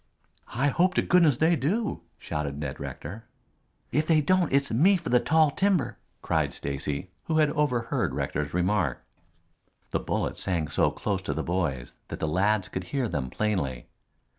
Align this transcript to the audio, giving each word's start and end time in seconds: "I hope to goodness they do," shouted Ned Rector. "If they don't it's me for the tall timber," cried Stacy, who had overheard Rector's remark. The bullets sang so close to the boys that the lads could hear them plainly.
"I 0.55 0.69
hope 0.69 0.95
to 0.95 1.03
goodness 1.03 1.37
they 1.37 1.55
do," 1.55 2.01
shouted 2.17 2.57
Ned 2.57 2.79
Rector. 2.79 3.25
"If 3.91 4.07
they 4.07 4.19
don't 4.19 4.51
it's 4.51 4.71
me 4.71 4.97
for 4.97 5.09
the 5.09 5.19
tall 5.19 5.51
timber," 5.51 5.99
cried 6.23 6.53
Stacy, 6.55 7.11
who 7.25 7.37
had 7.37 7.51
overheard 7.51 8.15
Rector's 8.15 8.51
remark. 8.51 9.05
The 9.91 9.99
bullets 9.99 10.41
sang 10.41 10.69
so 10.69 10.89
close 10.89 11.21
to 11.21 11.35
the 11.35 11.43
boys 11.43 11.93
that 12.07 12.19
the 12.19 12.27
lads 12.27 12.67
could 12.67 12.85
hear 12.85 13.07
them 13.07 13.29
plainly. 13.29 13.89